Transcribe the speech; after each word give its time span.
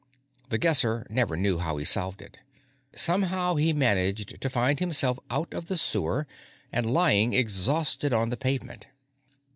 The 0.49 0.57
Guesser 0.57 1.05
never 1.11 1.37
knew 1.37 1.59
how 1.59 1.77
he 1.77 1.85
solved 1.85 2.23
it. 2.23 2.39
Somehow, 2.95 3.53
he 3.53 3.71
managed 3.71 4.41
to 4.41 4.49
find 4.49 4.79
himself 4.79 5.19
out 5.29 5.53
of 5.53 5.67
the 5.67 5.77
sewer 5.77 6.25
and 6.71 6.91
lying 6.91 7.33
exhausted 7.33 8.11
on 8.11 8.31
the 8.31 8.37
pavement. 8.37 8.87